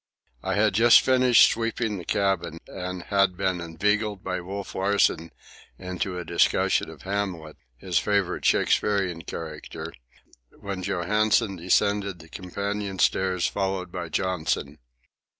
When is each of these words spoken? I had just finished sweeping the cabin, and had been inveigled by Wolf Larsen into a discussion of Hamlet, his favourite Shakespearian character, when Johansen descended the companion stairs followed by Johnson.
I 0.41 0.55
had 0.55 0.73
just 0.73 1.01
finished 1.01 1.51
sweeping 1.51 1.99
the 1.99 2.05
cabin, 2.05 2.57
and 2.67 3.03
had 3.03 3.37
been 3.37 3.61
inveigled 3.61 4.23
by 4.23 4.41
Wolf 4.41 4.73
Larsen 4.73 5.29
into 5.77 6.17
a 6.17 6.25
discussion 6.25 6.89
of 6.89 7.03
Hamlet, 7.03 7.55
his 7.77 7.99
favourite 7.99 8.43
Shakespearian 8.43 9.21
character, 9.21 9.93
when 10.59 10.81
Johansen 10.81 11.55
descended 11.57 12.17
the 12.17 12.29
companion 12.29 12.97
stairs 12.97 13.45
followed 13.45 13.91
by 13.91 14.09
Johnson. 14.09 14.79